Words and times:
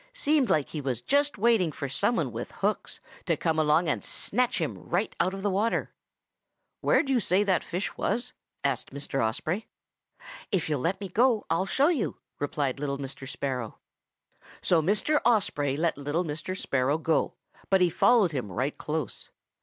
Seemed 0.13 0.49
like 0.49 0.69
he 0.69 0.81
was 0.81 0.99
just 1.03 1.37
waiting 1.37 1.71
for 1.71 1.87
some 1.87 2.15
one 2.15 2.31
with 2.31 2.49
hooks 2.53 2.99
to 3.27 3.37
come 3.37 3.59
along 3.59 3.87
and 3.87 4.03
snatch 4.03 4.59
him 4.59 4.75
right 4.79 5.15
out 5.19 5.35
of 5.35 5.43
the 5.43 5.49
water.' 5.51 5.91
"'Where'd 6.81 7.07
you 7.07 7.19
say 7.19 7.43
that 7.43 7.63
fish 7.63 7.95
was?' 7.97 8.33
asked 8.63 8.89
Mr. 8.91 9.23
Osprey. 9.23 9.67
"'If 10.51 10.67
you'll 10.69 10.79
let 10.79 10.99
me 11.01 11.07
go, 11.07 11.45
I'll 11.51 11.67
show 11.67 11.89
you,' 11.89 12.17
replied 12.39 12.79
little 12.79 12.97
Mr. 12.97 13.29
Sparrow. 13.29 13.77
"So 14.63 14.81
Mr. 14.81 15.21
Osprey 15.23 15.77
let 15.77 15.99
little 15.99 16.23
Mr. 16.23 16.59
Sparrow 16.59 16.97
go, 16.97 17.35
but 17.69 17.79
he 17.81 17.91
followed 17.91 18.31
him 18.31 18.51
right 18.51 18.75
close. 18.75 19.29